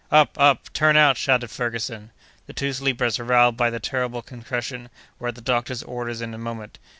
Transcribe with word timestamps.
"Up! 0.09 0.35
up! 0.39 0.73
turn 0.73 0.97
out!" 0.97 1.15
shouted 1.15 1.51
Ferguson. 1.51 2.09
The 2.47 2.53
two 2.53 2.73
sleepers, 2.73 3.19
aroused 3.19 3.55
by 3.55 3.69
the 3.69 3.79
terrible 3.79 4.23
concussion, 4.23 4.89
were 5.19 5.27
at 5.27 5.35
the 5.35 5.41
doctor's 5.41 5.83
orders 5.83 6.21
in 6.21 6.33
a 6.33 6.39
moment. 6.39 6.79